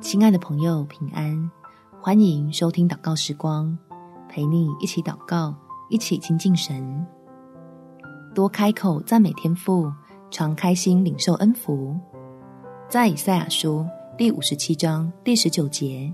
[0.00, 1.50] 亲爱的朋友，平安！
[2.00, 3.76] 欢迎收听祷告时光，
[4.30, 5.54] 陪你一起祷告，
[5.90, 7.06] 一起亲近神。
[8.34, 9.92] 多开口赞美天父，
[10.30, 11.94] 常开心领受恩福。
[12.88, 13.86] 在以赛亚书
[14.16, 16.10] 第五十七章第十九节，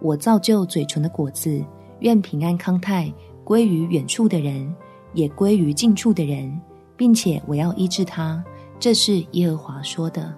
[0.00, 1.62] 我造就嘴唇的果子，
[1.98, 3.12] 愿平安康泰
[3.42, 4.72] 归于远处的人，
[5.12, 6.56] 也归于近处的人，
[6.96, 8.42] 并且我要医治他。
[8.78, 10.32] 这是耶和华说的。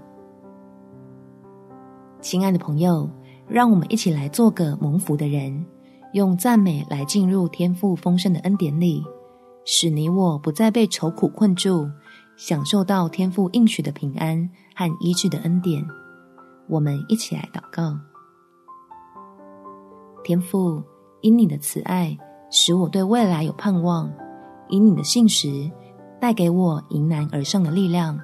[2.21, 3.09] 亲爱的朋友，
[3.47, 5.65] 让我们一起来做个蒙福的人，
[6.13, 9.05] 用赞美来进入天父丰盛的恩典里，
[9.65, 11.89] 使你我不再被愁苦困住，
[12.37, 15.85] 享受到天父应许的平安和医治的恩典。
[16.69, 17.97] 我们一起来祷告：
[20.25, 20.83] 天父，
[21.21, 22.19] 因你的慈爱，
[22.51, 24.11] 使我对未来有盼望；
[24.69, 25.71] 因你的信实，
[26.21, 28.19] 带给我迎难而上的力量。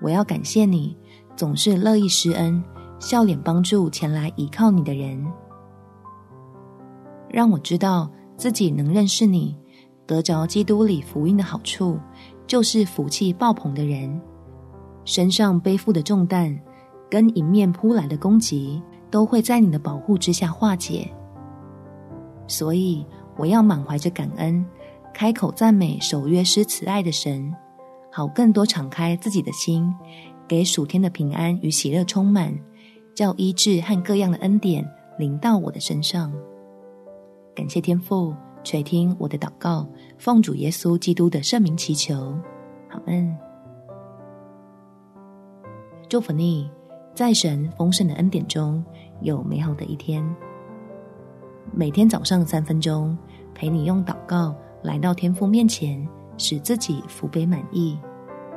[0.00, 0.96] 我要感谢你，
[1.34, 2.62] 总是乐意施恩。
[2.98, 5.24] 笑脸帮助前来依靠你的人，
[7.28, 9.56] 让我知道自己能认识你，
[10.06, 11.98] 得着基督里福音的好处，
[12.46, 14.20] 就是福气爆棚的人，
[15.04, 16.58] 身上背负的重担
[17.10, 21.08] 跟迎面扑来的攻击，都会在你的保护之下化解。
[22.48, 23.04] 所以
[23.36, 24.64] 我要满怀着感恩，
[25.12, 27.54] 开口赞美守约施慈爱的神，
[28.10, 29.94] 好更多敞开自己的心，
[30.48, 32.56] 给属天的平安与喜乐充满。
[33.16, 34.86] 叫医治和各样的恩典
[35.16, 36.30] 临到我的身上，
[37.54, 42.36] 感谢天父垂听我的祷告，奉主耶稣基督的圣名祈求，
[42.90, 43.34] 好们。
[46.10, 46.70] 祝福你，
[47.14, 48.84] 在神丰盛的恩典中
[49.22, 50.22] 有美好的一天。
[51.72, 53.16] 每天早上三分钟，
[53.54, 57.98] 陪你用祷告来到天父面前，使自己福杯满溢。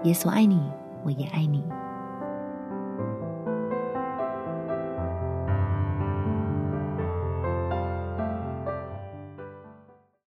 [0.03, 0.61] 耶稣爱你，
[1.05, 1.63] 我也爱你。